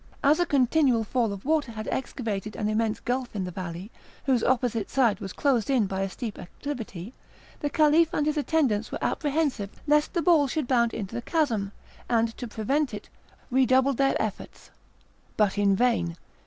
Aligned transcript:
As 0.23 0.39
a 0.39 0.47
continual 0.47 1.03
fall 1.03 1.31
of 1.31 1.45
water 1.45 1.73
had 1.73 1.87
excavated 1.89 2.55
an 2.55 2.67
immense 2.67 2.99
gulf 2.99 3.35
in 3.35 3.43
the 3.43 3.51
valley, 3.51 3.91
whose 4.25 4.43
opposite 4.43 4.89
side 4.89 5.19
was 5.19 5.31
closed 5.31 5.69
in 5.69 5.85
by 5.85 6.01
a 6.01 6.09
steep 6.09 6.39
acclivity, 6.39 7.13
the 7.59 7.69
Caliph 7.69 8.11
and 8.11 8.25
his 8.25 8.35
attendants 8.35 8.91
were 8.91 8.97
apprehensive 9.03 9.69
lest 9.85 10.13
the 10.15 10.23
ball 10.23 10.47
should 10.47 10.67
bound 10.67 10.91
into 10.95 11.13
the 11.13 11.21
chasm, 11.21 11.71
and, 12.09 12.35
to 12.37 12.47
prevent 12.47 12.95
it, 12.95 13.09
redoubled 13.51 13.97
their 13.97 14.19
efforts, 14.19 14.71
but 15.37 15.55
in 15.59 15.75
vain. 15.75 16.17